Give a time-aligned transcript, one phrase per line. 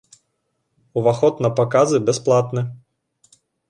[1.03, 2.69] Уваход на паказы бясплатны.